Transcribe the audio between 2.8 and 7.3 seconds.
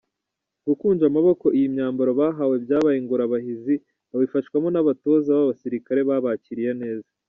ingorabahizi babifashwamo n'abatoza ba basirikare babakiriye neza.